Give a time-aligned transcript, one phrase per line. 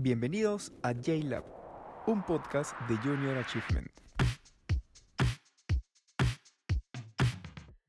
[0.00, 1.44] Bienvenidos a JLab,
[2.06, 3.90] un podcast de Junior Achievement.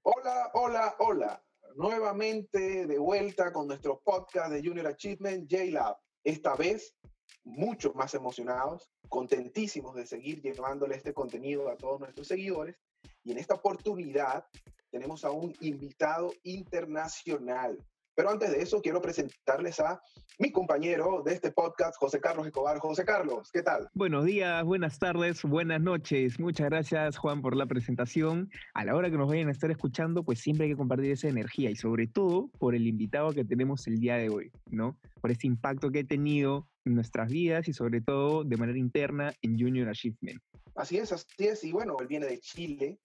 [0.01, 1.43] Hola, hola, hola.
[1.75, 5.97] Nuevamente de vuelta con nuestro podcast de Junior Achievement JLab.
[6.23, 6.95] Esta vez
[7.43, 12.75] mucho más emocionados, contentísimos de seguir llevándole este contenido a todos nuestros seguidores.
[13.23, 14.47] Y en esta oportunidad
[14.89, 17.77] tenemos a un invitado internacional.
[18.19, 20.01] Pero antes de eso, quiero presentarles a
[20.39, 22.77] mi compañero de este podcast, José Carlos Escobar.
[22.77, 23.87] José Carlos, ¿qué tal?
[23.93, 26.37] Buenos días, buenas tardes, buenas noches.
[26.37, 28.51] Muchas gracias, Juan, por la presentación.
[28.73, 31.29] A la hora que nos vayan a estar escuchando, pues siempre hay que compartir esa
[31.29, 34.97] energía y sobre todo por el invitado que tenemos el día de hoy, ¿no?
[35.21, 39.33] Por este impacto que ha tenido en nuestras vidas y sobre todo de manera interna
[39.41, 40.41] en Junior Achievement.
[40.75, 41.63] Así es, así es.
[41.63, 42.99] Y bueno, él viene de Chile,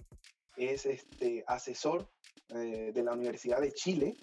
[0.56, 2.10] es este asesor
[2.48, 4.16] eh, de la Universidad de Chile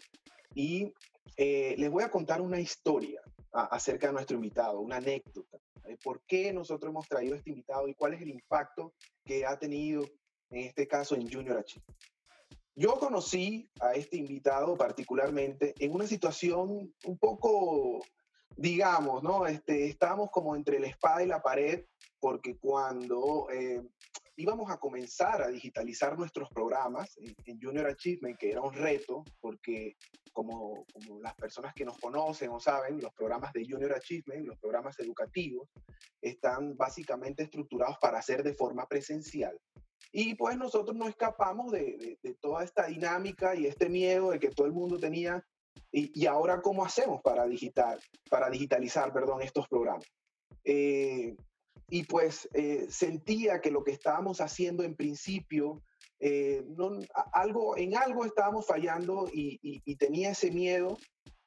[0.54, 0.94] y
[1.38, 5.58] eh, les voy a contar una historia acerca de nuestro invitado, una anécdota.
[5.84, 8.94] de ¿Por qué nosotros hemos traído a este invitado y cuál es el impacto
[9.26, 10.04] que ha tenido
[10.50, 11.82] en este caso en Junior H?
[12.76, 18.00] Yo conocí a este invitado particularmente en una situación un poco,
[18.56, 19.46] digamos, ¿no?
[19.46, 21.86] Este, estábamos como entre la espada y la pared
[22.20, 23.82] porque cuando eh,
[24.36, 29.96] íbamos a comenzar a digitalizar nuestros programas en, Junior Achievement, que era un reto, porque
[30.34, 34.58] como, como, las personas que nos conocen o saben, los programas de Junior Achievement, los
[34.60, 35.70] programas educativos,
[36.22, 39.58] están básicamente estructurados para hacer de forma presencial.
[40.12, 44.50] Y pues nosotros no escapamos de, de, toda esta dinámica y este miedo de que
[44.50, 45.46] todo el mundo tenía.
[45.92, 50.06] Y, y ahora, ¿cómo hacemos para, digital, para digitalizar perdón, estos programas?
[50.64, 51.36] Eh,
[51.92, 55.84] y pues eh, sentía que lo que estábamos haciendo en principio,
[56.22, 56.64] eh,
[57.34, 60.98] algo, en algo estábamos fallando y, tenía ese miedo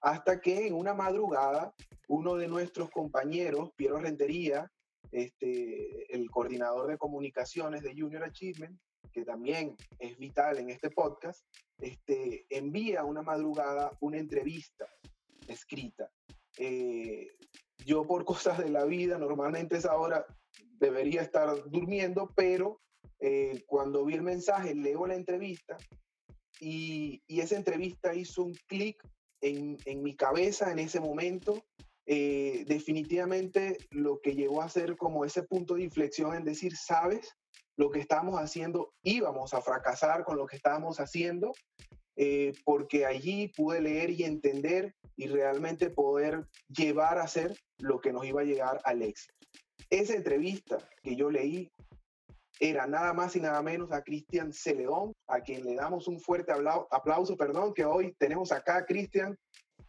[0.03, 1.75] hasta que en una madrugada
[2.09, 4.71] uno de nuestros compañeros, Piero Rentería,
[5.13, 8.79] este, el coordinador de comunicaciones de Junior Achievement,
[9.13, 11.43] que también es vital en este podcast,
[11.79, 14.87] este, envía una madrugada una entrevista
[15.49, 16.11] escrita.
[16.59, 17.29] Eh,
[17.85, 20.27] yo por cosas de la vida, normalmente esa hora
[20.79, 22.81] debería estar durmiendo, pero
[23.21, 25.77] eh, cuando vi el mensaje, leo la entrevista
[26.61, 29.03] y, y esa entrevista hizo un clic
[29.41, 31.65] en, en, mi cabeza en ese momento.
[32.07, 37.35] Eh, definitivamente lo que llegó a ser como ese punto de inflexión en decir, sabes,
[37.77, 41.53] lo que estamos haciendo, íbamos a fracasar con lo que estábamos haciendo,
[42.17, 48.13] eh, porque allí pude leer y entender y realmente poder llevar a ser lo que
[48.13, 49.35] nos iba a llegar al éxito.
[49.91, 51.71] Esa entrevista que yo leí
[52.61, 56.53] era nada más y nada menos a Cristian Celedón, a quien le damos un fuerte
[56.91, 59.37] aplauso, perdón, que hoy tenemos acá, Cristian.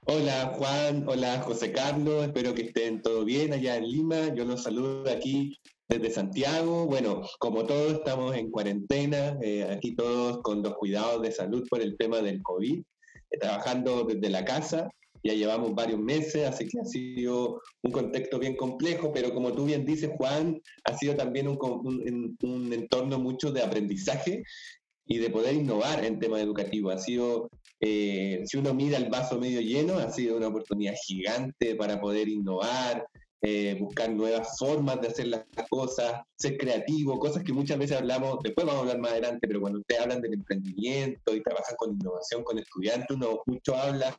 [0.08, 4.34] Hola Juan, hola José Carlos, espero que estén todo bien allá en Lima.
[4.36, 6.86] Yo los saludo aquí desde Santiago.
[6.86, 11.82] Bueno, como todos estamos en cuarentena, eh, aquí todos con los cuidados de salud por
[11.82, 14.90] el tema del COVID, eh, trabajando desde la casa
[15.26, 19.66] ya llevamos varios meses, así que ha sido un contexto bien complejo, pero como tú
[19.66, 24.44] bien dices, Juan, ha sido también un, entorno mucho de aprendizaje
[25.08, 26.94] y de poder innovar en temas educativos.
[26.94, 31.74] Ha sido, eh, si uno mira el vaso medio lleno, ha sido una oportunidad gigante
[31.74, 33.08] para poder innovar,
[33.42, 38.40] eh, buscar nuevas formas de hacer las cosas, ser creativo, cosas que muchas veces hablamos,
[38.44, 41.94] después vamos a hablar más adelante, pero cuando ustedes hablan del emprendimiento y trabajan con
[41.94, 44.18] innovación con estudiantes, uno mucho habla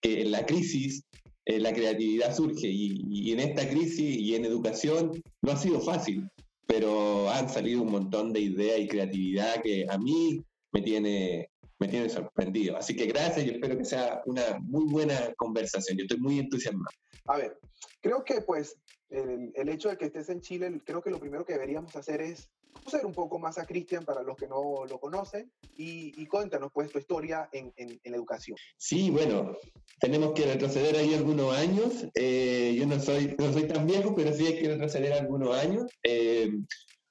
[0.00, 1.02] que en la crisis
[1.48, 6.28] eh, la creatividad surge y, en esta crisis y en educación no ha sido fácil,
[6.66, 11.48] pero han salido un montón de ideas y creatividad que a mí me tiene,
[11.78, 12.76] me tiene sorprendido.
[12.76, 15.98] Así que gracias y espero que sea una muy buena conversación.
[15.98, 16.96] Yo estoy muy entusiasmado.
[17.26, 17.58] A ver,
[18.00, 18.76] creo que pues
[19.10, 22.20] el, el hecho de que estés en Chile, creo que lo primero que deberíamos hacer
[22.20, 26.70] es conocer un poco más a Cristian para los que no lo conocen y, cuéntanos
[26.72, 28.56] pues tu historia en, en, en, educación.
[28.76, 29.56] Sí, bueno,
[30.00, 32.06] tenemos que retroceder ahí algunos años.
[32.14, 35.84] Eh, yo no soy, no soy tan viejo, pero sí hay que retroceder algunos años.
[36.02, 36.50] Eh,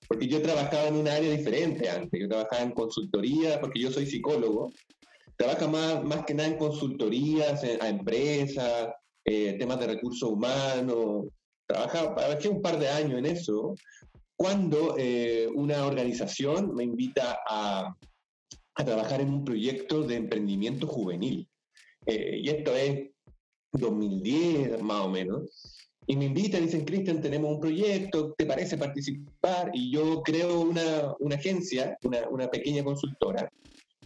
[0.08, 2.20] porque yo trabajaba en un área diferente antes.
[2.20, 4.72] Yo trabajaba en consultoría, porque yo soy psicólogo.
[5.36, 8.90] Trabaja más, más que nada en consultorías, a empresas,
[9.26, 11.28] eh, temas de recursos humanos.
[11.68, 13.76] Trabajaba, trabajé un par de años en eso,
[14.38, 17.94] cuando eh, una organización me invita a,
[18.76, 21.48] a, trabajar en un proyecto de emprendimiento juvenil.
[22.06, 23.10] Eh, y esto es
[23.74, 25.77] 2010 más o menos.
[26.10, 29.70] Y me invitan, dicen, Cristian, tenemos un proyecto, ¿te parece participar?
[29.74, 33.52] Y yo creo una, una agencia, una, una, pequeña consultora,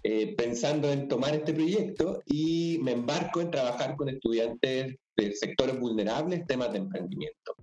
[0.04, 5.80] eh, pensando en tomar este proyecto y me embarco en trabajar con estudiantes de sectores
[5.80, 7.56] vulnerables, temas de emprendimiento.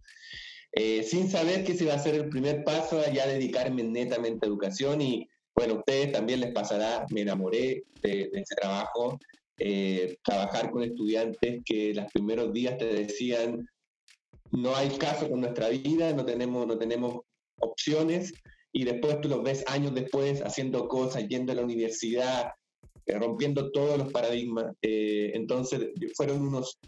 [0.70, 4.46] Eh, sin saber que se va a ser el primer paso a ya dedicarme netamente
[4.46, 5.26] a educación y
[5.56, 9.18] bueno, a ustedes también les pasará, me enamoré de, ese trabajo,
[9.58, 13.68] eh, trabajar con estudiantes que los primeros días te decían,
[14.52, 17.20] no hay caso con nuestra vida, no tenemos, no tenemos
[17.60, 18.32] opciones,
[18.72, 22.52] y después tú los ves años después haciendo cosas, yendo a la universidad,
[23.06, 24.66] eh, rompiendo todos los paradigmas.
[24.82, 26.78] Eh, entonces, fueron unos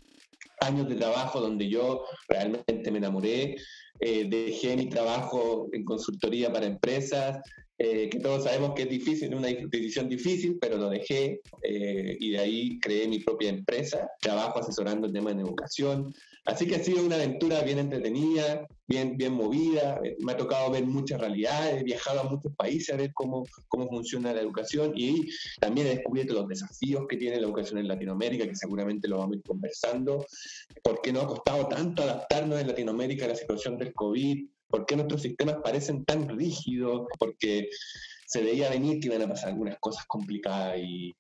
[0.61, 3.57] años de trabajo donde yo realmente me enamoré,
[3.99, 7.39] eh, dejé mi trabajo en consultoría para empresas,
[7.79, 12.79] que todos sabemos que es difícil, una decisión difícil, pero lo dejé y de ahí
[12.79, 16.13] creé mi propia empresa, trabajo asesorando el tema de educación,
[16.47, 20.01] Así que ha sido una aventura bien entretenida, bien, bien movida.
[20.21, 23.89] Me ha tocado ver muchas realidades, he viajado a muchos países a ver cómo, cómo
[23.89, 25.29] funciona la educación y
[25.61, 29.35] también he descubierto los desafíos que tiene la educación en Latinoamérica, que seguramente lo vamos
[29.35, 30.25] a ir conversando.
[30.83, 34.47] ¿Por qué no ha costado tanto adaptarnos en Latinoamérica a la situación del COVID?
[34.69, 37.07] ¿Por qué nuestros sistemas parecen tan rígidos?
[37.19, 37.69] Porque
[38.27, 41.15] se veía venir que iban a pasar algunas cosas complicadas y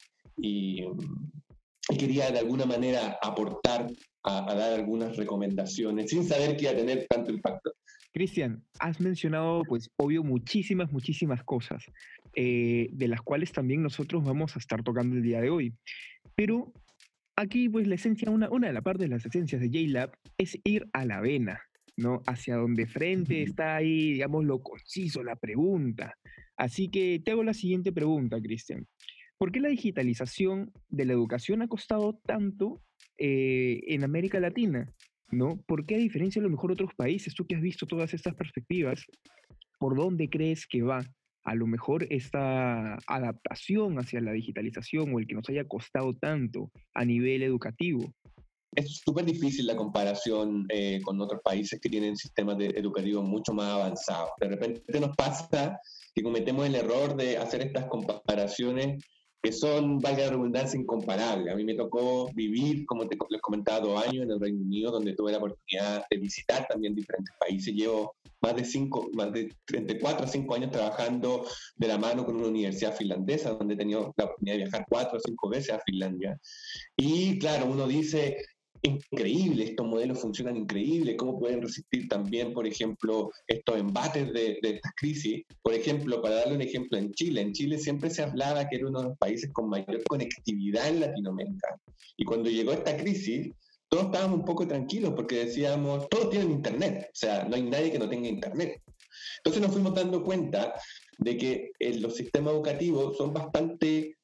[1.98, 3.86] quería de alguna manera aportar
[4.22, 7.72] a, dar algunas recomendaciones sin saber que iba a tener tanto impacto.
[8.12, 11.84] Cristian, has mencionado, pues, obvio, muchísimas, muchísimas cosas,
[12.34, 15.74] eh, de las cuales también nosotros vamos a estar tocando el día de hoy.
[16.34, 16.72] Pero
[17.36, 20.58] aquí, pues, la esencia, una, una de las partes de las esencias de JLab es
[20.64, 21.62] ir a la vena,
[21.96, 22.22] ¿no?
[22.26, 26.16] Hacia donde frente está ahí, digamos, lo conciso, la pregunta.
[26.56, 28.86] Así que te hago la siguiente pregunta, Cristian.
[29.38, 32.82] ¿Por qué la digitalización de la educación ha costado tanto
[33.22, 34.90] eh, en América Latina,
[35.30, 35.62] ¿no?
[35.66, 38.34] ¿Por qué a diferencia de lo mejor otros países, tú que has visto todas estas
[38.34, 39.04] perspectivas,
[39.78, 41.04] ¿por dónde crees que va
[41.44, 46.70] a lo mejor esta adaptación hacia la digitalización o el que nos haya costado tanto
[46.94, 48.10] a nivel educativo?
[48.74, 53.66] Es súper difícil la comparación eh, con otros países que tienen sistemas educativos mucho más
[53.66, 54.30] avanzados.
[54.40, 55.78] De repente nos pasa
[56.14, 59.04] que cometemos el error de hacer estas comparaciones
[59.42, 61.52] que son, valga la redundancia, incomparables.
[61.52, 64.90] A mí me tocó vivir, como te, les comentaba, dos años en el Reino Unido,
[64.90, 67.74] donde tuve la oportunidad de visitar también diferentes países.
[67.74, 71.46] Llevo más de cinco, más de 34 a 5 años trabajando
[71.76, 75.18] de la mano con una universidad finlandesa, donde he tenido la oportunidad de viajar cuatro
[75.18, 76.38] o cinco veces a Finlandia.
[76.96, 78.36] Y claro, uno dice,
[78.82, 84.80] increíble, estos modelos funcionan increíble, cómo pueden resistir también, por ejemplo, estos embates de, de
[84.96, 85.44] crisis.
[85.62, 88.88] Por ejemplo, para darle un ejemplo, en Chile, en Chile siempre se hablaba que era
[88.88, 91.80] uno de los países con mayor conectividad en Latinoamérica.
[92.16, 93.50] Y cuando llegó esta crisis,
[93.88, 97.90] todos estábamos un poco tranquilos porque decíamos, todos tienen internet, o sea, no hay nadie
[97.90, 98.80] que no tenga internet.
[99.38, 100.74] Entonces nos fuimos dando cuenta
[101.18, 104.16] de que eh, los sistemas educativos son bastante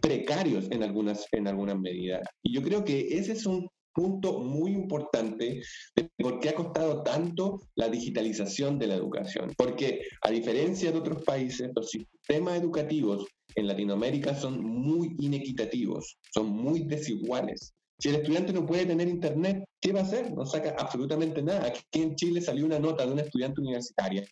[0.00, 2.28] precarios en algunas, en algunas medidas.
[2.42, 5.62] Y yo creo que ese es un punto muy importante
[5.94, 9.52] de por qué ha costado tanto la digitalización de la educación.
[9.56, 16.48] Porque a diferencia de otros países, los sistemas educativos en Latinoamérica son muy inequitativos, son
[16.48, 17.72] muy desiguales.
[17.98, 20.32] Si el estudiante no puede tener internet, ¿qué va a hacer?
[20.34, 21.66] No saca absolutamente nada.
[21.66, 24.26] Aquí en Chile salió una nota de una estudiante universitaria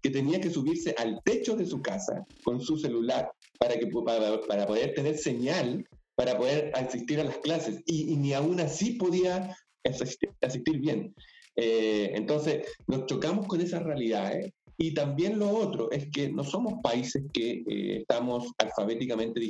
[0.00, 4.40] que tenía que subirse al techo de su casa con su celular para, que, para,
[4.40, 5.86] para poder tener señal
[6.22, 11.12] para poder asistir a las clases y, ni aún así podía asistir, bien.
[11.56, 16.74] Eh, entonces, nos chocamos con esas realidades y también lo otro es que no somos
[16.82, 19.40] países que eh, estamos alfabéticamente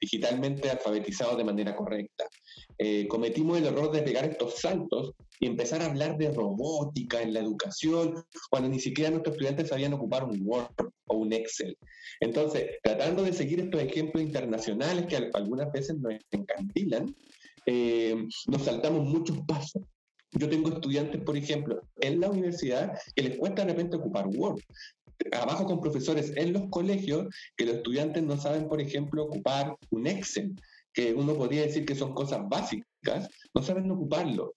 [0.00, 2.24] digitalmente alfabetizados de manera correcta.
[2.78, 7.32] Eh, cometimos el error de pegar estos saltos y empezar a hablar de robótica en
[7.32, 11.76] la educación cuando ni siquiera nuestros estudiantes sabían ocupar un Word o un Excel.
[12.20, 17.14] Entonces, tratando de seguir estos ejemplos internacionales que algunas veces nos encantilan,
[17.66, 19.82] eh, nos saltamos muchos pasos.
[20.32, 24.60] Yo tengo estudiantes, por ejemplo, en la universidad que les cuesta de repente ocupar Word.
[25.32, 30.06] Abajo con profesores en los colegios que los estudiantes no saben, por ejemplo, ocupar un
[30.06, 30.54] Excel,
[30.92, 34.52] que uno podría decir que son cosas básicas, no saben ocuparlo.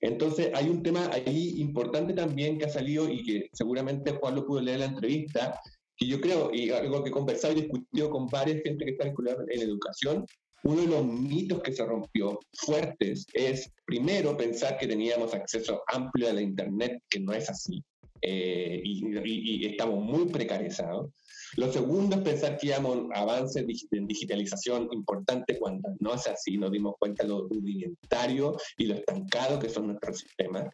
[0.00, 4.46] Entonces, hay un tema ahí importante también que ha salido y que seguramente Juan lo
[4.46, 5.60] pudo leer en la entrevista,
[5.96, 9.08] que yo creo, y algo que he conversado y discutido con varias gente que está
[9.08, 10.24] en educación,
[10.64, 16.28] uno de los mitos que se rompió fuertes es, primero, pensar que teníamos acceso amplio
[16.28, 17.82] a la Internet, que no es así,
[18.20, 21.10] eh, y, y, estamos muy precarizados.
[21.56, 26.56] Lo segundo es pensar que íbamos a avances en digitalización importante cuando no es así,
[26.56, 30.64] nos dimos cuenta de lo rudimentario y lo estancado que son nuestros sistemas,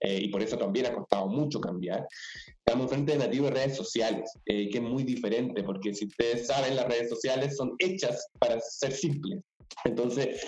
[0.00, 2.06] eh, y por eso también ha costado mucho cambiar.
[2.64, 6.46] Estamos frente de nativos de redes sociales, eh, que es muy diferente, porque si ustedes
[6.46, 9.40] saben, las redes sociales son hechas para ser simples.
[9.84, 10.40] Entonces,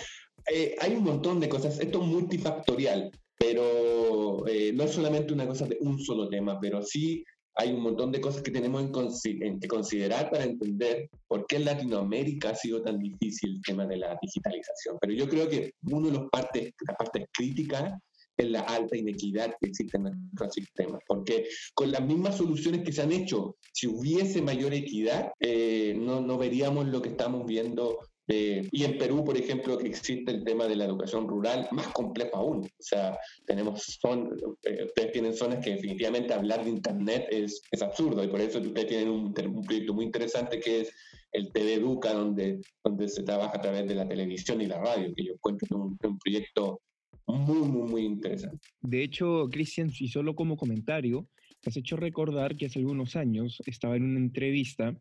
[0.51, 5.47] eh, hay un montón de cosas, esto es multifactorial, pero eh, no es solamente una
[5.47, 7.23] cosa de un solo tema, pero sí
[7.55, 11.65] hay un montón de cosas que tenemos en, que considerar para entender por qué en
[11.65, 14.97] Latinoamérica ha sido tan difícil el tema de la digitalización.
[14.99, 17.93] Pero yo creo que uno de los partes, las partes críticas
[18.35, 20.99] es la alta inequidad que existe en nuestro sistema.
[21.07, 26.21] Porque con las mismas soluciones que se han hecho, si hubiese mayor equidad, eh, no,
[26.21, 30.43] no veríamos lo que estamos viendo eh, y en Perú, por ejemplo, que existe el
[30.43, 32.65] tema de la educación rural, más complejo aún.
[32.65, 34.29] O sea, tenemos son,
[34.63, 38.59] eh, ustedes tienen zonas que definitivamente hablar de Internet es, es absurdo y por eso
[38.59, 40.91] ustedes tienen un, un, proyecto muy interesante que es
[41.33, 45.13] el TV Educa, donde, donde se trabaja a través de la televisión y la radio,
[45.15, 46.81] que yo encuentro un, un proyecto
[47.25, 48.59] muy, muy, muy interesante.
[48.81, 51.27] De hecho, Cristian, y solo como comentario, me
[51.65, 54.95] has hecho recordar que hace algunos años estaba en una entrevista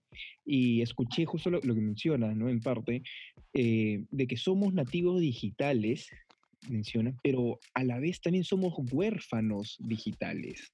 [0.44, 2.48] y escuché justo lo, que menciona, ¿no?
[2.48, 3.02] En parte,
[3.52, 6.08] eh, de que somos nativos digitales,
[6.68, 10.72] menciona, pero a la vez también somos huérfanos digitales.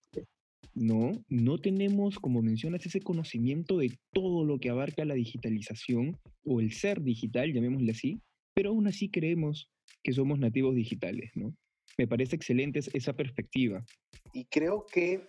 [0.75, 6.61] No, no tenemos, como mencionas, ese conocimiento de todo lo que abarca la digitalización o
[6.61, 8.21] el ser digital, llamémosle así,
[8.55, 9.71] pero aún así creemos
[10.03, 11.55] que somos nativos digitales, ¿no?
[11.97, 13.85] Me parece excelente esa perspectiva.
[14.33, 15.29] Y creo que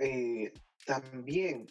[0.00, 0.52] eh,
[0.84, 1.66] también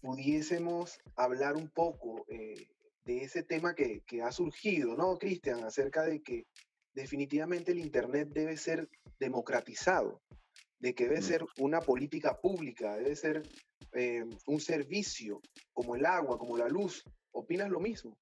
[0.00, 2.68] pudiésemos hablar un poco eh,
[3.04, 5.62] de ese tema que, que ha surgido, ¿no, Cristian?
[5.62, 6.46] Acerca de que
[6.94, 8.88] definitivamente el Internet debe ser
[9.20, 10.22] democratizado,
[10.78, 11.24] de que debe mm.
[11.24, 13.42] ser una política pública, debe ser
[13.92, 15.40] eh, un servicio
[15.72, 17.04] como el agua, como la luz.
[17.36, 18.16] ¿Opinas lo mismo?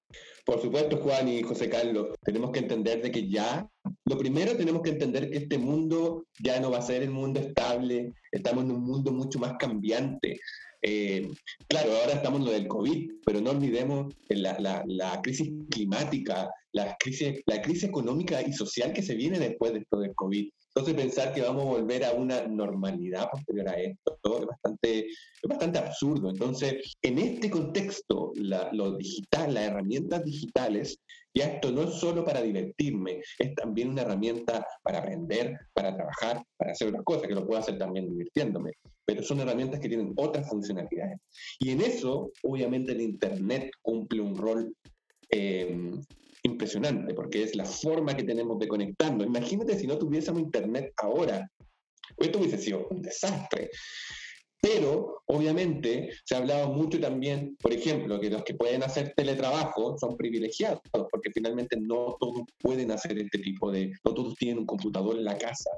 [0.45, 3.65] Por supuesto, Juan y José Carlos, tenemos que entender de que ya
[4.03, 7.39] lo primero tenemos que entender que este mundo ya no va a ser el mundo
[7.39, 10.37] estable, estamos en un mundo mucho más cambiante.
[10.81, 11.31] Eh,
[11.69, 16.49] claro, ahora estamos en lo del COVID, pero no olvidemos la, la, la, crisis climática,
[16.73, 20.49] la crisis, la crisis económica y social que se viene después de esto del COVID.
[20.75, 25.47] Entonces pensar que vamos a volver a una normalidad posterior a esto es bastante, es
[25.47, 26.29] bastante absurdo.
[26.29, 30.99] Entonces, en este contexto, la, lo digital, las herramientas digitales,
[31.33, 36.43] ya esto no es solo para divertirme, es también una herramienta para aprender, para trabajar,
[36.57, 38.73] para hacer otras cosas, que lo puedo hacer también divirtiéndome.
[39.05, 41.19] Pero son herramientas que tienen otras funcionalidades.
[41.59, 44.75] Y en eso, obviamente, el Internet cumple un rol
[45.29, 45.91] eh,
[46.45, 49.25] impresionante, porque es la forma que tenemos de conectarnos.
[49.25, 51.49] Imagínate si no tuviésemos internet ahora,
[52.17, 53.69] esto hubiese sido un desastre.
[54.61, 59.95] Pero, obviamente, se ha hablado mucho también, por ejemplo, que los que pueden hacer teletrabajo
[59.99, 64.65] son privilegiados, porque finalmente no todos pueden hacer este tipo de, no todos tienen un
[64.65, 65.69] computador en la casa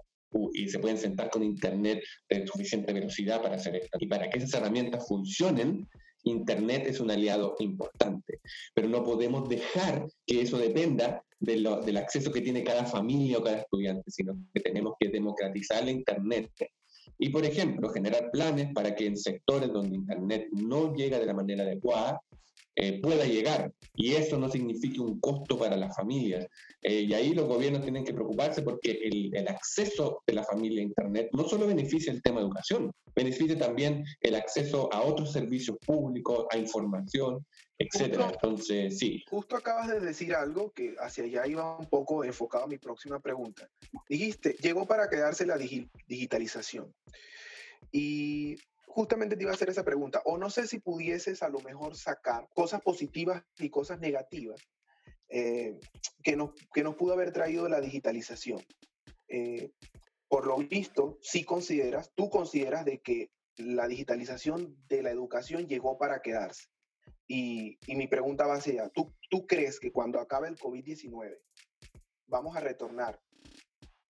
[0.54, 3.98] y se pueden sentar con internet de suficiente velocidad para hacer esto.
[4.00, 5.88] Y para que esas herramientas funcionen,
[6.28, 8.42] Internet es un aliado importante,
[8.74, 13.60] pero no podemos dejar que eso dependa del acceso que tiene cada familia o cada
[13.60, 16.52] estudiante, sino que tenemos que democratizar la Internet.
[17.20, 21.34] Y, por ejemplo, generar planes para que en sectores donde Internet no llega de la
[21.34, 22.22] manera adecuada,
[22.80, 23.74] eh, pueda llegar.
[23.96, 26.46] Y eso no signifique un costo para las familias.
[26.84, 30.82] Eh, y ahí los gobiernos tienen que preocuparse porque el, el, acceso de la familia
[30.82, 35.32] a Internet no solo beneficia el tema de educación, beneficia también el acceso a otros
[35.32, 37.44] servicios públicos, a información,
[37.80, 38.30] etcétera.
[38.32, 39.24] Entonces, sí.
[39.28, 43.20] Justo acabas de decir algo que hacia allá iba un poco enfocado a mi próxima
[43.20, 43.68] pregunta.
[44.08, 46.94] Dijiste, llegó para quedarse la digitalización.
[47.92, 48.58] Y
[48.98, 51.96] justamente te iba a hacer esa pregunta, o no sé si pudieses a lo mejor
[51.96, 54.60] sacar cosas positivas y cosas negativas
[55.30, 55.78] eh,
[56.24, 58.60] que, nos, que nos pudo haber traído la digitalización.
[59.28, 59.70] Eh,
[60.28, 66.00] por lo visto, sí consideras, tú consideras de que la digitalización de la educación llegó
[66.00, 66.66] para quedarse.
[67.28, 71.38] Y, y mi pregunta va a ser, ¿tú, ¿tú crees que cuando acabe el COVID-19
[72.26, 73.22] vamos a retornar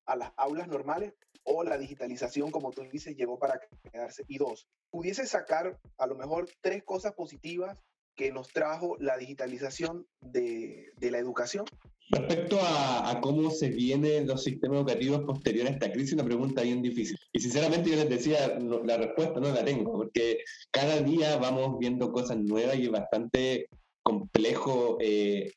[0.05, 1.13] a las aulas normales
[1.47, 3.59] o la digitalización, como tú dices, llegó para
[3.91, 4.23] quedarse.
[4.27, 7.81] Y dos, pudiese sacar a lo mejor tres cosas positivas
[8.15, 11.65] que nos trajo la digitalización de, de la educación?
[12.09, 16.81] Respecto a, cómo se vienen los sistemas educativos posteriores a esta crisis, una pregunta bien
[16.81, 17.17] difícil.
[17.33, 20.39] Y sinceramente yo les decía, la respuesta no la tengo, porque
[20.71, 23.67] cada día vamos viendo cosas nuevas y bastante
[24.03, 25.51] complejo eh,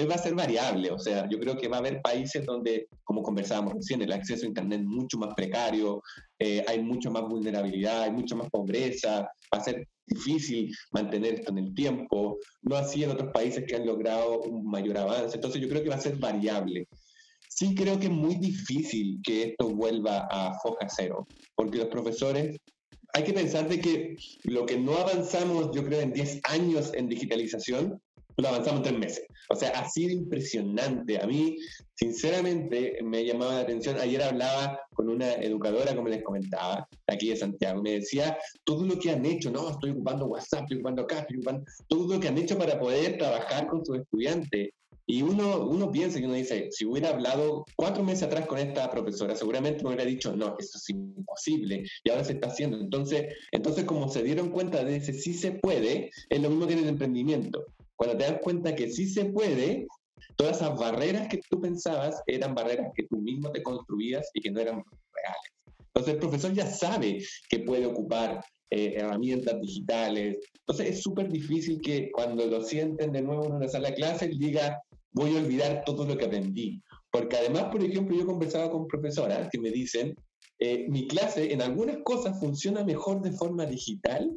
[0.00, 3.22] va a ser variable, o sea, yo creo que va a haber países donde, como
[3.22, 6.02] conversábamos recién, el acceso a Internet es mucho más precario,
[6.38, 11.52] eh, hay mucho más vulnerabilidad, hay mucha más pobreza, va a ser difícil mantener esto
[11.52, 15.60] en el tiempo, no así en otros países que han logrado un mayor avance, entonces
[15.60, 16.88] yo creo que va a ser variable.
[17.48, 22.56] Sí creo que es muy difícil que esto vuelva a foja cero, porque los profesores
[23.14, 27.08] hay que pensar de que lo que no avanzamos, yo creo, en 10 años en
[27.08, 28.00] digitalización,
[28.36, 29.26] lo avanzamos tres meses.
[29.48, 31.20] O sea, ha sido impresionante.
[31.20, 31.56] A mí,
[31.94, 33.98] sinceramente, me llamaba la atención.
[33.98, 37.82] Ayer hablaba con una educadora, como les comentaba, aquí de Santiago.
[37.82, 39.68] Me decía, todo lo que han hecho, ¿no?
[39.70, 43.18] Estoy ocupando WhatsApp, estoy ocupando acá, estoy ocupando todo lo que han hecho para poder
[43.18, 44.70] trabajar con sus estudiantes.
[45.04, 48.88] Y uno, uno piensa y uno dice, si hubiera hablado cuatro meses atrás con esta
[48.90, 52.78] profesora, seguramente me hubiera dicho, no, eso es imposible, y ahora se está haciendo.
[52.78, 56.74] Entonces, entonces como se dieron cuenta de ese sí se puede, es lo mismo que
[56.74, 57.66] en el emprendimiento.
[58.02, 59.86] Cuando te das cuenta que sí se puede,
[60.34, 64.50] todas esas barreras que tú pensabas eran barreras que tú mismo te construías y que
[64.50, 64.82] no eran
[65.12, 65.52] reales.
[65.78, 70.40] Entonces el profesor ya sabe que puede ocupar eh, herramientas digitales.
[70.66, 74.36] Entonces es súper difícil que cuando lo sienten de nuevo en una sala de clases
[74.36, 74.82] diga,
[75.12, 76.82] voy a olvidar todo lo que aprendí.
[77.08, 80.16] Porque además, por ejemplo, yo he conversado con profesoras que me dicen,
[80.58, 84.28] eh, mi clase en algunas cosas funciona mejor de forma digital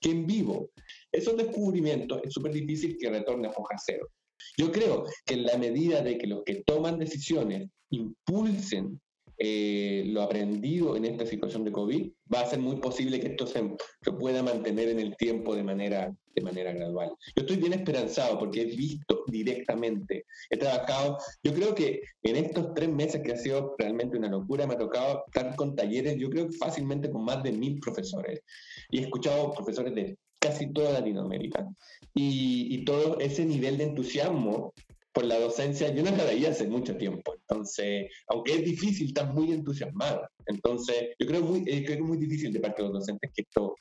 [0.00, 0.70] que en vivo.
[1.12, 4.08] Esos descubrimientos es súper difícil que retorne a foja cero.
[4.56, 9.00] Yo creo que en la medida de que los que toman decisiones impulsen
[9.44, 13.46] eh, lo aprendido en esta situación de COVID, va a ser muy posible que esto
[13.46, 13.60] se,
[14.00, 17.10] se, pueda mantener en el tiempo de manera, de manera gradual.
[17.34, 22.72] Yo estoy bien esperanzado porque he visto directamente, he trabajado, yo creo que en estos
[22.74, 26.30] tres meses que ha sido realmente una locura, me ha tocado estar con talleres, yo
[26.30, 28.42] creo que fácilmente con más de mil profesores.
[28.90, 31.66] Y he escuchado profesores de casi toda Latinoamérica.
[32.14, 34.74] Y, todo ese nivel de entusiasmo
[35.12, 37.34] por la docencia, yo no la veía hace mucho tiempo.
[37.34, 40.28] Entonces, aunque es difícil, estás muy entusiasmado.
[40.46, 43.42] Entonces, yo creo, eh, creo que es muy difícil de parte de los docentes que
[43.42, 43.74] esto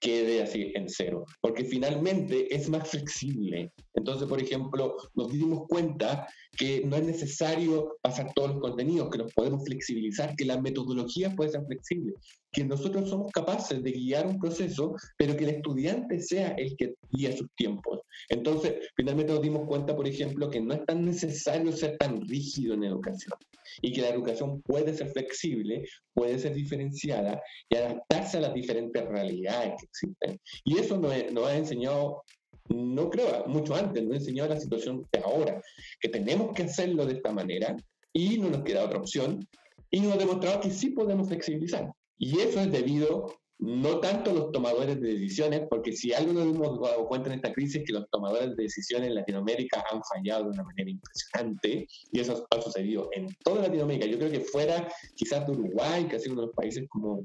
[0.00, 3.72] quede así en cero, porque finalmente es más flexible.
[3.94, 6.26] Entonces, por ejemplo, nos dimos cuenta
[6.56, 11.34] que no es necesario pasar todos los contenidos, que nos podemos flexibilizar, que la metodología
[11.34, 12.14] puede ser flexible,
[12.52, 16.94] que nosotros somos capaces de guiar un proceso, pero que el estudiante sea el que
[17.12, 18.00] guía sus tiempos.
[18.28, 22.74] Entonces, finalmente nos dimos cuenta, por ejemplo, que no es tan necesario ser tan rígido
[22.74, 23.36] en educación
[23.82, 29.04] y que la educación puede ser flexible, puede ser diferenciada y adaptarse a las diferentes
[29.06, 30.40] realidades que existen.
[30.64, 32.22] Y eso nos, nos ha enseñado
[32.68, 35.62] no creo, mucho antes, nos ha enseñado la situación de ahora,
[36.00, 37.76] que tenemos que hacerlo de esta manera
[38.12, 39.46] y no nos queda otra opción
[39.90, 41.90] y nos ha demostrado que sí podemos flexibilizar.
[42.18, 46.80] Y eso es debido no tanto los tomadores de decisiones, porque si algo nos hemos
[46.80, 50.44] dado cuenta en esta crisis es que los tomadores de decisiones en Latinoamérica han fallado
[50.44, 54.06] de una manera impresionante, y eso ha sucedido en toda Latinoamérica.
[54.06, 57.24] Yo creo que fuera quizás de Uruguay, que ha sido uno de los países como,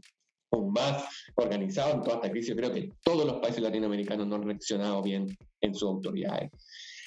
[0.72, 4.44] más organizados en toda esta crisis, yo creo que todos los países latinoamericanos no han
[4.44, 5.28] reaccionado bien
[5.62, 6.52] en sus autoridades.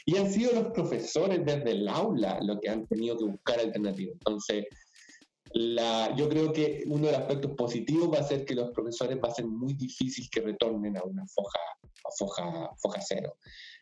[0.05, 4.15] Y han sido los profesores desde el aula los que han tenido que buscar alternativas.
[4.15, 4.67] Entonces,
[5.53, 9.19] la, yo creo que uno de los aspectos positivos va a ser que los profesores
[9.19, 11.61] va a ser muy difícil que retornen a una foja,
[12.05, 13.37] a foja, foja cero.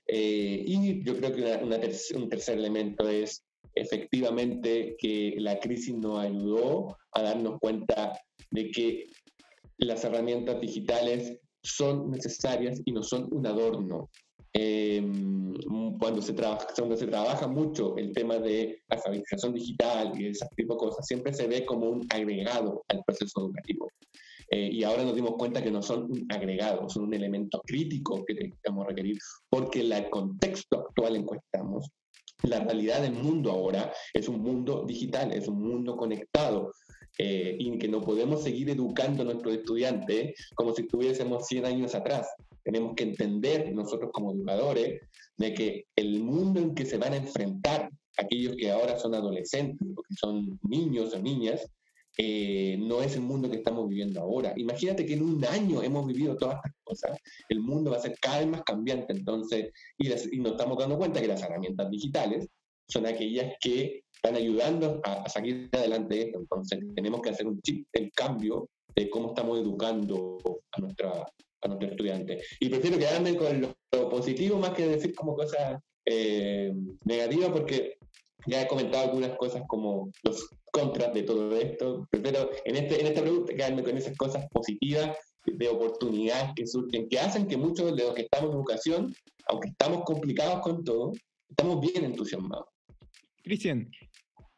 [0.07, 6.97] Eh, y yo creo que un tercer elemento es efectivamente que la crisis nos ayudó
[7.13, 9.07] a darnos cuenta de que
[9.79, 14.11] las herramientas digitales son necesarias y no son un adorno.
[14.57, 15.53] Em,
[15.99, 20.75] cuando, se trabaja, cuando se trabaja mucho el tema de alfabetización digital y ese tipo
[20.75, 23.89] de cosas, siempre se ve como un agregado al proceso educativo.
[24.51, 28.25] Eh, y ahora nos dimos cuenta que no son un agregado, son un elemento crítico
[28.25, 31.89] que tenemos requerir, porque el contexto actual en que estamos,
[32.45, 36.73] la realidad del mundo ahora es un mundo digital, es un mundo conectado.
[37.19, 41.95] Eh, y que no podemos seguir educando a nuestros estudiantes como si estuviésemos 100 años
[41.95, 42.29] atrás.
[42.65, 45.01] Tenemos que entender nosotros como educadores
[45.37, 49.87] de que el mundo en que se van a enfrentar aquellos que ahora son adolescentes
[49.97, 51.69] o que son niños o niñas,
[52.17, 54.53] eh, no es el mundo que estamos viviendo ahora.
[54.57, 58.17] Imagínate que en un año hemos vivido todas estas cosas, el mundo va a ser
[58.21, 62.49] cada vez más cambiante, entonces, y, nos estamos dando cuenta que las herramientas digitales
[62.89, 67.61] son aquellas que están ayudando a, a salir adelante esto, entonces tenemos que hacer un
[67.61, 70.39] chip, el cambio de cómo estamos educando
[70.73, 71.27] a nuestra,
[71.63, 72.47] a nuestros estudiantes.
[72.59, 73.75] Y prefiero quedarme con lo,
[74.09, 76.73] positivo más que decir como cosas eh,
[77.05, 77.99] negativas, porque
[78.47, 82.07] ya he comentado algunas cosas como los contras de todo esto.
[82.11, 87.09] Prefiero en, este, en esta pregunta quedarme con esas cosas positivas de oportunidades que surgen,
[87.09, 89.15] que hacen que muchos de los que estamos en educación,
[89.49, 91.13] aunque estamos complicados con todo,
[91.51, 92.74] estamos bien entusiasmados.
[93.45, 93.91] Cristian,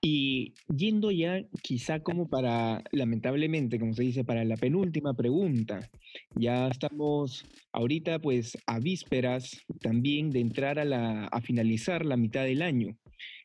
[0.00, 5.90] y yendo ya quizá como para, lamentablemente, como se dice, para la penúltima pregunta,
[6.36, 12.44] ya estamos ahorita pues a vísperas también de entrar a, la, a finalizar la mitad
[12.44, 12.96] del año.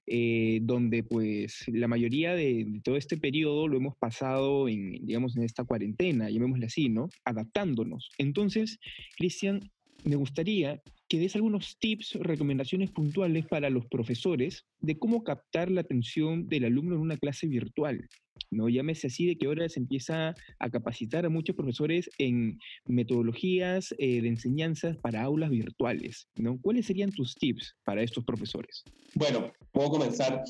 [0.08, 5.38] Eh, donde pues la mayoría de, de, todo este periodo lo hemos pasado en, digamos,
[5.38, 7.08] en esta cuarentena, llamémosle así, ¿no?
[7.24, 8.10] Adaptándonos.
[8.18, 8.80] Entonces,
[9.16, 9.62] Cristian,
[10.04, 15.82] me gustaría que des algunos tips, recomendaciones puntuales para los profesores de cómo captar la
[15.82, 18.08] atención del alumno en una clase virtual.
[18.50, 18.70] ¿no?
[18.70, 24.22] Llámese así de que ahora se empieza a capacitar a muchos profesores en metodologías eh,
[24.22, 26.58] de enseñanzas para aulas virtuales, ¿no?
[26.62, 28.82] ¿Cuáles serían tus tips para estos profesores?
[29.14, 30.42] Bueno, puedo comenzar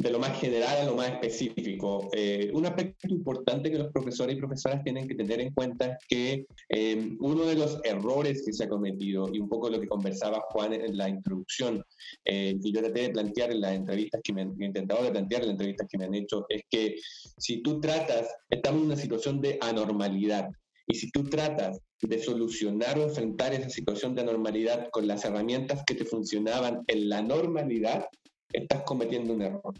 [0.00, 2.08] de lo más general a lo más específico.
[2.12, 5.98] Eh, un aspecto importante que los profesores y profesoras tienen que tener en cuenta es
[6.08, 9.86] que eh, uno de los errores que se ha cometido, y un poco lo que
[9.86, 11.84] conversaba Juan en la introducción,
[12.24, 15.42] eh, y yo traté de plantear en las entrevistas que me han intentado de plantear
[15.42, 16.96] en las entrevistas que me han hecho, es que
[17.36, 20.48] si tú tratas, estamos en una situación de anormalidad,
[20.86, 25.84] y si tú tratas de solucionar o enfrentar esa situación de anormalidad con las herramientas
[25.86, 28.06] que te funcionaban en la normalidad,
[28.52, 29.74] estás cometiendo un error.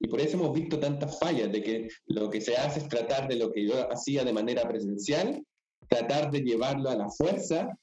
[0.00, 3.28] Y por eso hemos visto tantas fallas de que lo que se hace es tratar
[3.28, 5.44] de lo que yo hacía de manera presencial,
[5.88, 7.76] tratar de llevarlo a la fuerza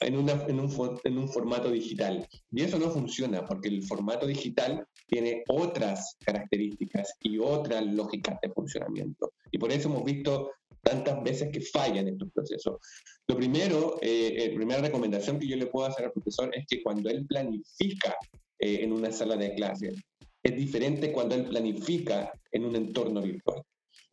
[0.00, 2.26] en, una, en, un, en un formato digital.
[2.50, 8.50] Y eso no funciona porque el formato digital tiene otras características y otras lógicas de
[8.50, 9.32] funcionamiento.
[9.50, 10.50] Y por eso hemos visto
[10.82, 12.76] tantas veces que fallan estos procesos.
[13.26, 16.64] Lo primero, eh, la eh, primera recomendación que yo le puedo hacer al profesor es
[16.68, 18.16] que cuando él planifica
[18.66, 19.92] eh, en una sala de clase.
[20.42, 23.62] Es diferente cuando él planifica en un entorno virtual.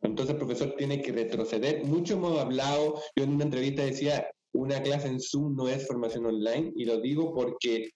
[0.00, 1.84] Entonces el profesor tiene que retroceder.
[1.84, 6.26] Mucho hemos hablado, yo en una entrevista decía, una clase en Zoom no es formación
[6.26, 7.90] online, y lo digo porque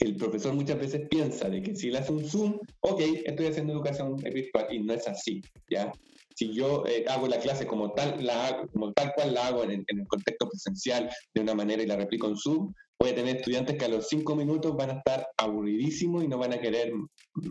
[0.00, 3.72] el profesor muchas veces piensa de que si él hace un Zoom, ok, estoy haciendo
[3.72, 5.90] educación virtual, y no es así, ¿ya?
[6.36, 9.84] Si yo eh, hago la clase como tal, la como tal cual la hago en,
[9.86, 13.36] en, el contexto presencial de una manera y la replico en Zoom, voy a tener
[13.36, 16.92] estudiantes que a los cinco minutos van a estar aburridísimos y no van a querer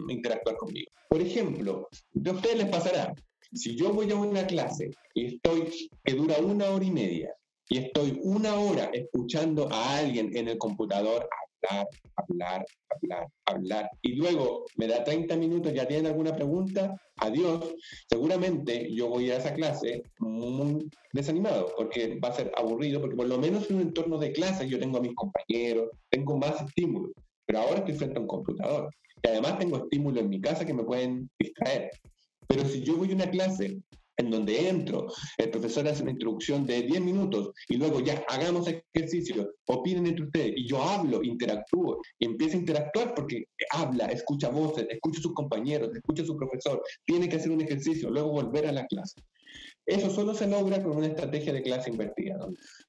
[0.10, 0.92] interactuar conmigo.
[1.10, 1.88] Por ejemplo,
[2.26, 3.14] a ustedes les pasará,
[3.54, 7.34] si yo voy a una clase y estoy, que dura una hora y media,
[7.70, 11.28] y estoy una hora escuchando a alguien en el computador
[11.64, 17.76] hablar, hablar, hablar, hablar, y luego me da 30 minutos, ya tienen alguna pregunta, adiós,
[18.10, 23.28] seguramente yo voy a esa clase muy desanimado, porque va a ser aburrido, porque por
[23.28, 27.12] lo menos en un entorno de clase yo tengo a mis compañeros, tengo más estímulos,
[27.46, 28.90] pero ahora estoy frente a un computador,
[29.24, 31.90] y además tengo estímulos en mi casa que me pueden distraer.
[32.48, 33.78] Pero si yo voy a una clase
[34.18, 38.68] en donde entro, el profesor hace una introducción de 10 minutos y luego ya hagamos
[38.68, 44.50] ejercicio, opinen entre ustedes y yo hablo, interactúo y empiezo a interactuar porque habla, escucha
[44.50, 48.32] voces, escucha a sus compañeros, escucha a su profesor, tiene que hacer un ejercicio, luego
[48.32, 49.22] volver a la clase.
[49.86, 52.38] Eso solo se logra con una estrategia de clase invertida,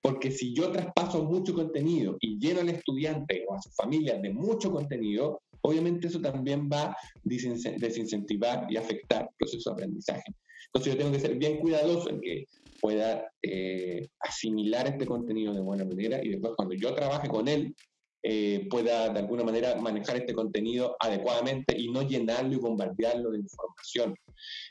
[0.03, 4.33] porque si yo traspaso mucho contenido y lleno al estudiante o a su familia de
[4.33, 10.35] mucho contenido, obviamente eso también va a desincentivar y afectar el proceso de aprendizaje.
[10.67, 12.45] Entonces yo tengo que ser bien cuidadoso en que
[12.81, 17.75] pueda eh, asimilar este contenido de buena manera y después cuando yo trabaje con él,
[18.23, 23.39] eh, pueda de alguna manera manejar este contenido adecuadamente y no llenarlo y bombardearlo de
[23.39, 24.15] información.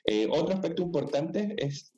[0.05, 1.93] Eh, otro aspecto importante es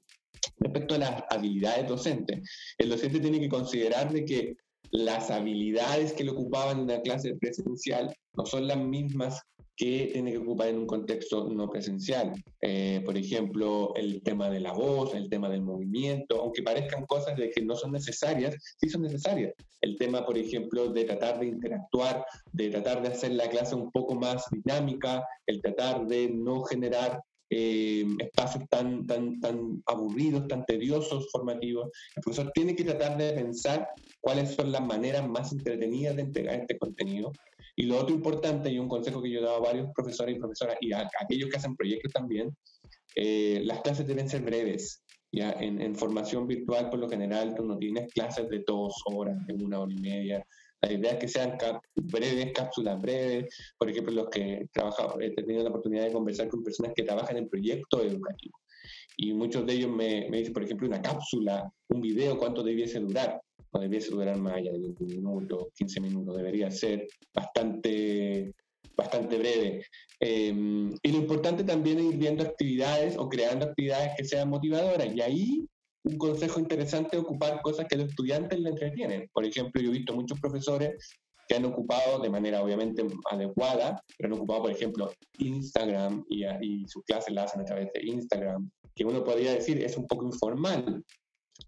[0.58, 2.48] respecto a las habilidades docentes.
[2.78, 4.56] El docente tiene que considerar de que
[4.92, 9.42] las habilidades que le ocupaban en una clase presencial no son las mismas
[9.80, 12.34] que tiene que ocupar en un contexto no presencial.
[12.62, 17.38] Eh, por ejemplo, el tema de la voz, el tema del movimiento, aunque parezcan cosas
[17.38, 19.54] de que no son necesarias, sí son necesarias.
[19.80, 23.90] El tema, por ejemplo, de tratar de interactuar, de tratar de hacer la clase un
[23.90, 30.66] poco más dinámica, el tratar de no generar eh, espacios tan, tan, tan aburridos, tan
[30.66, 31.90] tediosos, formativos.
[32.18, 33.88] El profesor tiene que tratar de pensar
[34.20, 37.32] cuáles son las maneras más entretenidas de entregar este contenido.
[37.80, 40.40] Y lo otro importante, y un consejo que yo he dado a varios profesores y
[40.40, 42.54] profesoras, y a, aquellos que hacen proyectos también,
[43.16, 45.02] eh, las clases deben ser breves.
[45.32, 49.38] Ya en, en, formación virtual, por lo general, tú no tienes clases de dos horas,
[49.48, 50.46] de una hora y media,
[50.82, 51.58] la idea es que sean
[51.96, 53.48] breves, cápsulas breves.
[53.78, 54.68] Por ejemplo, los que
[55.22, 58.60] he tenido la oportunidad de conversar con personas que trabajan en proyectos educativos.
[59.16, 63.00] Y muchos de ellos me, me dicen, por ejemplo, una cápsula, un video, ¿cuánto debiese
[63.00, 63.42] durar?
[63.74, 66.36] No debiese durar más allá de 20 minutos, 15 minutos.
[66.36, 68.54] Debería ser bastante
[69.00, 69.86] bastante breve.
[70.20, 75.16] Em, y lo importante también es ir viendo actividades o creando actividades que sean motivadoras.
[75.16, 75.68] Y ahí
[76.04, 79.30] un consejo interesante es ocupar cosas que los estudiantes le entretienen.
[79.34, 81.16] Por ejemplo, yo he visto muchos profesores
[81.48, 86.88] que han ocupado de manera obviamente adecuada, pero han ocupado, por ejemplo, Instagram y, y
[86.88, 90.26] sus clases las hacen a través de Instagram, que uno podría decir es un poco
[90.26, 91.04] informal,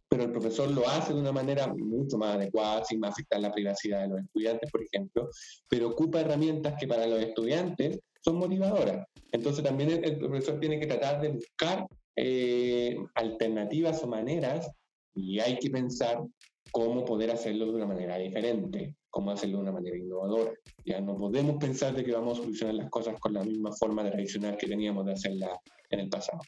[0.10, 4.01] pero el profesor lo hace de una manera mucho más adecuada, sin afectar la privacidad
[4.01, 5.30] de los estudiantes, por ejemplo,
[5.69, 9.08] pero ocupa herramientas que para los estudiantes son motivadoras.
[9.32, 14.69] Entonces también el profesor tiene que tratar de buscar eh, alternativas o maneras
[15.15, 16.23] y hay que pensar
[16.71, 18.95] cómo poder hacerlo de una manera diferente.
[19.10, 20.54] cómo hacerlo de una manera innovadora.
[20.86, 24.10] Ya no podemos pensar de que vamos a solucionar las cosas con la misma forma
[24.10, 26.39] tradicional que teníamos de hacerla en el pasado.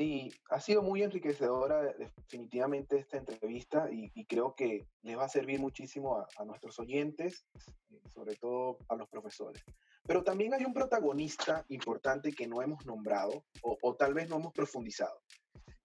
[0.00, 5.60] Sí, ha sido muy enriquecedora definitivamente esta entrevista y, creo que les va a servir
[5.60, 7.44] muchísimo a, nuestros oyentes,
[7.90, 9.62] eh, sobre todo a los profesores.
[10.06, 14.36] Pero también hay un protagonista importante que no hemos nombrado o, o tal vez no
[14.36, 15.20] hemos profundizado,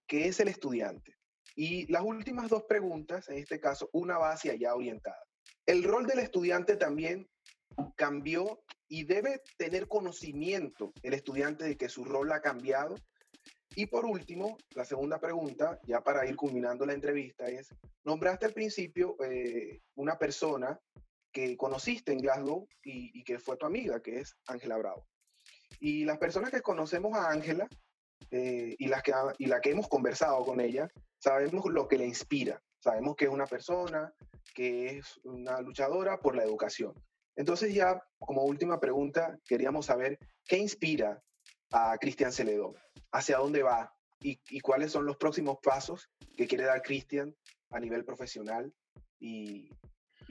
[0.06, 1.14] que es el estudiante.
[1.54, 5.22] Y las últimas dos preguntas, en este caso, una va hacia allá orientada.
[5.66, 7.28] El rol del estudiante también
[7.96, 12.94] cambió y debe tener conocimiento el estudiante de que su rol ha cambiado.
[13.78, 17.68] Y por último, la segunda pregunta, ya para ir culminando la entrevista, es,
[18.04, 20.80] nombraste al principio eh, una persona
[21.30, 25.06] que conociste en Glasgow y, que fue tu amiga, que es Ángela Bravo.
[25.78, 27.68] Y las personas que conocemos a Ángela
[28.30, 32.58] eh, y, y la que hemos conversado con ella, sabemos lo que le inspira.
[32.78, 34.10] Sabemos que es una persona
[34.54, 36.94] que es una luchadora por la educación.
[37.36, 41.22] Entonces ya como última pregunta, queríamos saber qué inspira
[41.72, 42.74] a Cristian Celedón,
[43.16, 47.34] hacia dónde va y, cuáles son los próximos pasos que quiere dar Cristian
[47.70, 48.72] a nivel profesional.
[49.20, 49.70] Y,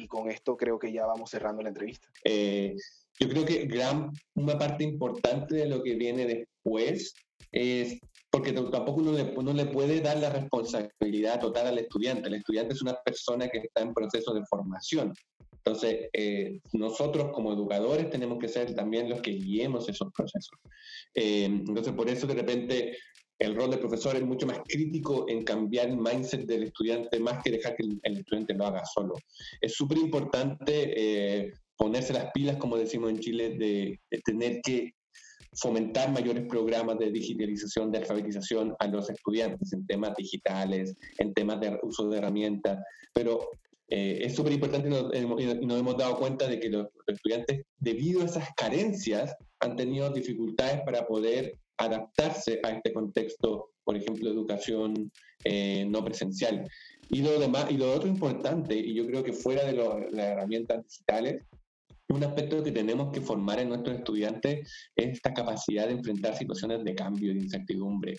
[0.09, 2.09] con esto creo que ya vamos cerrando la entrevista.
[2.25, 2.75] Eh,
[3.17, 7.13] yo creo que gran, una parte importante de lo que viene después
[7.51, 7.97] es
[8.29, 12.27] porque tampoco uno le, le, puede dar la responsabilidad total al estudiante.
[12.27, 15.13] El estudiante es una persona que está en proceso de formación.
[15.65, 20.59] Entonces, eh, nosotros como educadores tenemos que ser también los que guiemos esos procesos.
[21.15, 22.97] Eh, entonces, por eso de repente
[23.39, 27.43] el rol del profesor es mucho más crítico en cambiar el mindset del estudiante más
[27.43, 29.15] que dejar que el, estudiante lo haga solo.
[29.59, 34.93] Es súper importante eh, ponerse las pilas, como decimos en Chile, de tener que
[35.55, 41.59] fomentar mayores programas de digitalización, de alfabetización a los estudiantes en temas digitales, en temas
[41.59, 42.79] de uso de herramientas,
[43.13, 43.49] pero
[43.89, 44.91] eh, es súper importante y
[45.65, 50.81] nos, hemos dado cuenta de que los, estudiantes, debido a esas carencias, han tenido dificultades
[50.81, 55.11] para poder adaptarse a este contexto, por ejemplo, educación
[55.43, 56.67] eh, no presencial.
[57.09, 60.83] Y lo, demás, y lo otro importante, y yo creo que fuera de las herramientas
[60.83, 61.43] digitales,
[62.09, 66.83] un aspecto que tenemos que formar en nuestros estudiantes es esta capacidad de enfrentar situaciones
[66.83, 68.17] de cambio y de incertidumbre.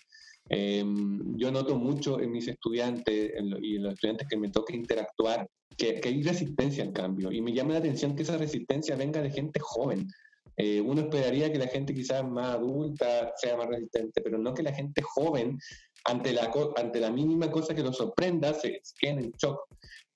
[0.48, 5.48] Em, yo noto mucho en mis estudiantes y en los estudiantes que me toca interactuar
[5.76, 9.30] que, hay resistencia al cambio y me llama la atención que esa resistencia venga de
[9.30, 10.09] gente joven.
[10.56, 14.62] Eh, uno esperaría que la gente quizás más adulta sea más resistente, pero no que
[14.62, 15.59] la gente joven
[16.06, 19.60] ante la, ante la mínima cosa que los sorprenda se queden en shock.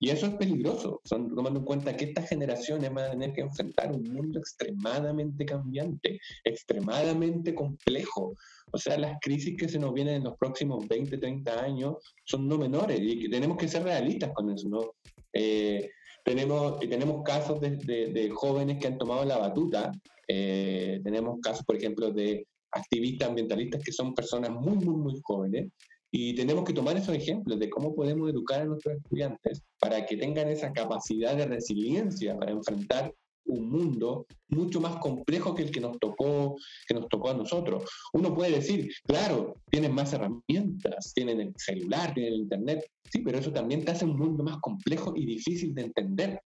[0.03, 3.42] Y eso es peligroso, son, tomando en cuenta que estas generaciones van a tener que
[3.42, 8.35] enfrentar un mundo extremadamente cambiante, extremadamente complejo.
[8.72, 12.48] O sea, las crisis que se nos vienen en los próximos 20, 30 años son
[12.48, 14.94] no menores y tenemos que ser realistas con eso, ¿no?
[15.35, 15.90] Eh,
[16.24, 19.92] tenemos, tenemos casos de, de, jóvenes que han tomado la batuta,
[20.29, 25.69] eh, tenemos casos, por ejemplo, de activistas ambientalistas que son personas muy, muy, muy jóvenes
[26.13, 30.17] y tenemos que tomar esos ejemplos de cómo podemos educar a nuestros estudiantes para que
[30.17, 33.15] tengan esa capacidad de resiliencia para enfrentar
[33.47, 36.57] un mundo mucho más complejo que el que nos tocó,
[36.87, 37.85] que nos tocó a nosotros.
[38.13, 43.39] Uno puede decir, claro, tienen más herramientas, tienen el celular, tienen el internet, sí, pero
[43.39, 46.41] eso también te hace un mundo más complejo y difícil de entender.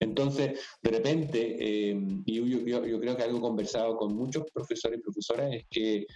[0.00, 5.52] Entonces, de repente, eh, y yo, creo que algo conversado con muchos profesores y profesoras
[5.52, 6.06] es que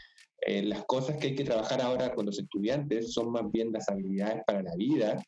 [0.42, 3.88] eh, las cosas que hay que trabajar ahora con los estudiantes son más bien las
[3.88, 5.20] habilidades para la vida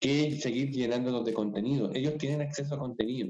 [0.00, 1.90] que seguir llenándonos de contenido.
[1.94, 3.28] Ellos tienen acceso a contenido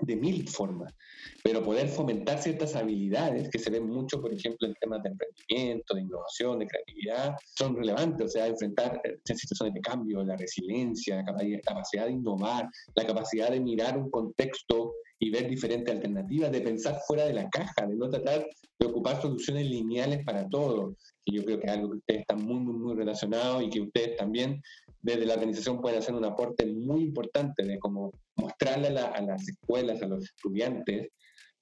[0.00, 0.94] de mil formas,
[1.42, 5.94] pero poder fomentar ciertas habilidades que se ven mucho, por ejemplo, en temas de emprendimiento,
[5.94, 11.16] de innovación, de creatividad, son relevantes, o sea, enfrentar eh, situaciones de cambio, la resiliencia,
[11.16, 16.60] la capacidad de innovar, la capacidad de mirar un contexto y ver diferentes alternativas, de
[16.60, 18.46] pensar fuera de la caja, de no tratar
[18.78, 22.44] de ocupar soluciones lineales para todo, que yo creo que es algo que ustedes están
[22.44, 24.62] muy, muy, muy relacionados y que ustedes también
[25.00, 30.02] desde la organización pueden hacer un aporte muy importante de cómo mostrarle a, las escuelas,
[30.02, 31.08] a los estudiantes,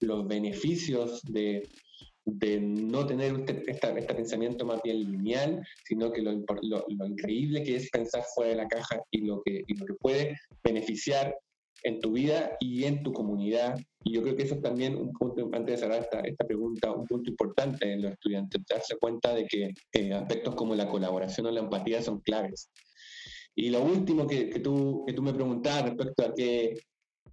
[0.00, 1.68] los beneficios de,
[2.24, 7.90] de no tener este, pensamiento más bien lineal, sino que lo, lo, increíble que es
[7.90, 11.34] pensar fuera de la caja y lo que, y lo que puede beneficiar
[11.82, 13.78] en tu vida y en tu comunidad.
[14.02, 16.90] Y yo creo que eso es también un punto, antes de cerrar esta, esta pregunta,
[16.92, 21.46] un punto importante en los estudiantes, darse cuenta de que eh, aspectos como la colaboración
[21.46, 22.70] o la empatía son claves.
[23.56, 26.74] Y lo último que, tú, que tú me preguntabas respecto a qué,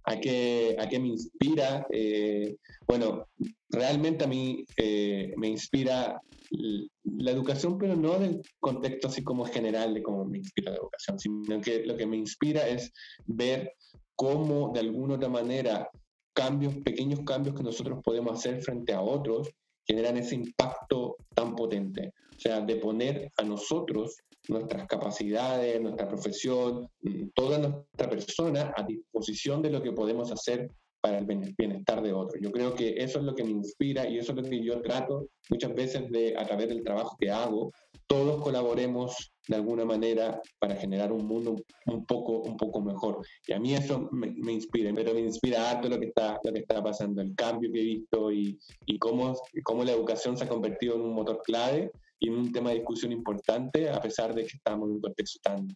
[0.04, 2.56] a qué, a qué me inspira, eh,
[2.86, 3.28] bueno,
[3.68, 9.92] realmente a mí eh, me inspira la educación, pero no del contexto así como general
[9.92, 12.90] de cómo me inspira la educación, sino que lo que me inspira es
[13.26, 13.74] ver
[14.16, 15.90] cómo de alguna otra manera
[16.32, 19.50] cambios, pequeños cambios que nosotros podemos hacer frente a otros,
[19.86, 22.12] generan ese impacto tan potente.
[22.36, 24.16] O sea, de poner a nosotros
[24.48, 30.70] nuestras capacidades, nuestra profesión, mm, toda nuestra persona a disposición de lo que podemos hacer
[31.00, 32.40] para el bienestar de otros.
[32.42, 34.80] Yo creo que eso es lo que me inspira y eso es lo que yo
[34.80, 37.72] trato muchas veces de, a través del trabajo que hago,
[38.06, 43.18] todos colaboremos de alguna manera para generar un mundo un poco, un poco mejor.
[43.46, 46.60] Y a mí eso me, inspira, pero me inspira harto lo que está, lo que
[46.60, 50.48] está pasando, el cambio que he visto y, y cómo, cómo la educación se ha
[50.48, 54.56] convertido en un motor clave y un tema de discusión importante, a pesar de que
[54.56, 55.68] estamos en un contexto tan,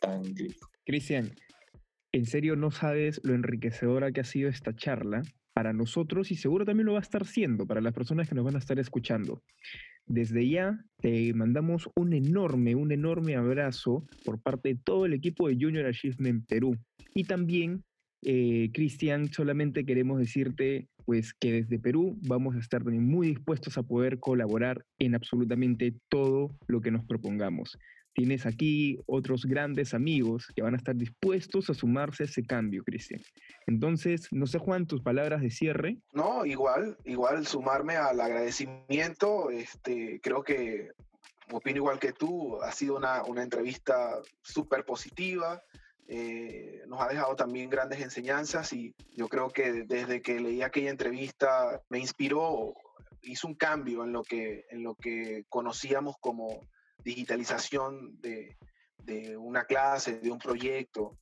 [0.00, 0.68] tan crítico.
[0.84, 1.32] Cristian,
[2.12, 5.22] en serio no sabes lo enriquecedora que ha sido esta charla
[5.54, 8.44] para nosotros y seguro también lo va a estar siendo para las personas que nos
[8.44, 9.42] van a estar escuchando.
[10.06, 15.48] Desde ya te mandamos un enorme, un enorme abrazo por parte de todo el equipo
[15.48, 16.76] de Junior Achievement Perú.
[17.14, 17.84] Y también,
[18.24, 23.82] eh, Cristian, solamente queremos decirte pues que desde Perú vamos a estar muy dispuestos a
[23.82, 27.78] poder colaborar en absolutamente todo lo que nos propongamos
[28.14, 32.82] tienes aquí otros grandes amigos que van a estar dispuestos a sumarse a ese cambio,
[32.84, 33.20] Cristian.
[33.66, 35.98] Entonces, no sé, Juan, tus palabras de cierre.
[36.12, 39.50] No, igual, igual sumarme al agradecimiento.
[39.50, 40.92] Este, creo que,
[41.50, 45.62] opino igual que tú, ha sido una, una entrevista súper positiva.
[46.06, 50.90] Eh, nos ha dejado también grandes enseñanzas y yo creo que desde que leí aquella
[50.90, 52.74] entrevista me inspiró,
[53.22, 56.60] hizo un cambio en lo que, en lo que conocíamos como
[57.02, 58.56] digitalización de,
[58.98, 61.16] de una clase, de un proyecto.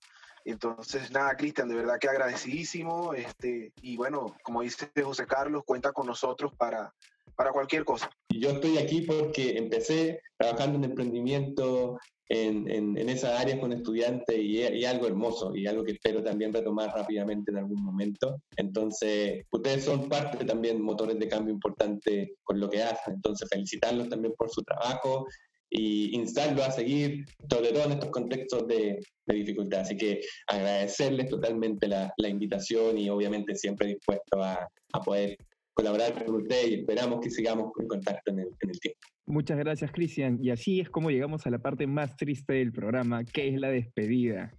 [0.45, 3.14] Entonces, nada, Cristian, de verdad que agradecidísimo.
[3.14, 6.92] Este, y bueno, como dice José Carlos, cuenta con nosotros para,
[7.37, 8.11] para cualquier cosa.
[8.29, 14.38] Yo estoy aquí porque empecé trabajando en emprendimiento en, en, en esa área con estudiantes
[14.38, 18.40] y, y, algo hermoso y algo que espero también retomar rápidamente en algún momento.
[18.57, 23.14] Entonces, ustedes son parte también motores de cambio importante con lo que hacen.
[23.14, 25.27] Entonces, felicitarlos también por su trabajo
[25.75, 29.81] y instarlo a seguir, sobre todo en estos contextos de, dificultad.
[29.81, 34.68] Así que agradecerles totalmente la, invitación y obviamente siempre dispuesto a,
[35.05, 35.38] poder
[35.75, 39.01] colaborar con ustedes y esperamos que sigamos en contacto en el, en el tiempo.
[39.27, 40.39] Muchas gracias, Cristian.
[40.43, 43.69] Y así es como llegamos a la parte más triste del programa, que es la
[43.69, 44.53] despedida.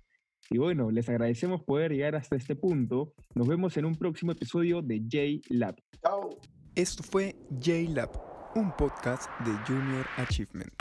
[0.49, 3.13] Y bueno, les agradecemos poder llegar hasta este punto.
[3.33, 5.75] Nos vemos en un próximo episodio de J-Lab.
[6.01, 6.29] Chao.
[6.75, 8.11] Esto fue J-Lab,
[8.55, 10.73] un podcast de Junior Achievement.